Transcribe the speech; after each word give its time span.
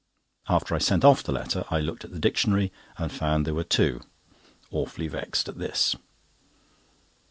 After 0.49 0.73
I 0.73 0.79
sent 0.79 1.05
off 1.05 1.21
the 1.21 1.31
letter 1.31 1.63
I 1.69 1.79
looked 1.79 2.03
at 2.03 2.11
the 2.11 2.17
dictionary 2.17 2.71
and 2.97 3.11
found 3.11 3.45
there 3.45 3.53
were 3.53 3.63
two. 3.63 4.01
Awfully 4.71 5.07
vexed 5.07 5.47
at 5.47 5.59
this. 5.59 5.95